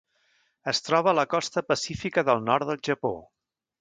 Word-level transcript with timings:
Es 0.71 0.79
troba 0.87 1.11
a 1.11 1.13
la 1.17 1.27
costa 1.33 1.63
pacífica 1.69 2.25
del 2.31 2.43
nord 2.49 2.69
del 2.71 2.81
Japó. 2.89 3.13